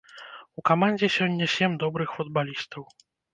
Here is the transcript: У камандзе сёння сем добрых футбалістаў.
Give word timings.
У 0.61 0.63
камандзе 0.69 1.09
сёння 1.17 1.49
сем 1.57 1.75
добрых 1.85 2.15
футбалістаў. 2.17 2.89